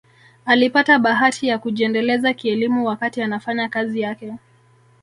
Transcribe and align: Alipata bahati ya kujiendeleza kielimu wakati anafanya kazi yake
Alipata 0.45 0.99
bahati 0.99 1.47
ya 1.47 1.59
kujiendeleza 1.59 2.33
kielimu 2.33 2.85
wakati 2.85 3.21
anafanya 3.21 3.69
kazi 3.69 4.01
yake 4.01 4.33